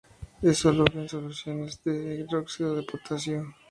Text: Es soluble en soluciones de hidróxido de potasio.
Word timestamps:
Es 0.41 0.57
soluble 0.57 1.01
en 1.01 1.07
soluciones 1.09 1.83
de 1.83 2.15
hidróxido 2.15 2.75
de 2.75 2.81
potasio. 2.81 3.45